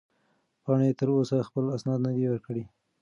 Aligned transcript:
پاڼې 0.63 0.89
تر 0.99 1.07
اوسه 1.17 1.37
خپل 1.47 1.63
اسناد 1.75 1.99
نه 2.05 2.11
دي 2.15 2.25
ورکړي. 2.29 2.63